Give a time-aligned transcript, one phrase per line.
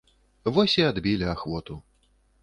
[0.53, 1.77] Вось і адбілі ахвоту.